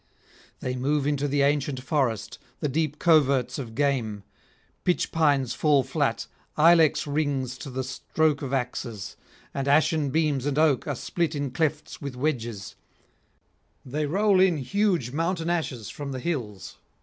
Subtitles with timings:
[0.61, 4.23] They move into the ancient forest, the deep coverts of game;
[4.83, 6.25] pitch pines fall flat,
[6.57, 9.15] ilex rings to the stroke of axes,
[9.53, 12.73] and ashen beams and oak are split in clefts with wedges;
[13.85, 16.77] they roll in huge mountain ashes from the hills.